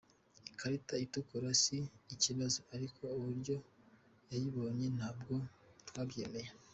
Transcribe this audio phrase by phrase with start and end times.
[0.51, 1.77] Ikarita itukura si
[2.13, 3.55] ikibazo ariko uburyo
[4.29, 5.33] yayibonye ntabwo
[5.87, 6.51] twabyemera.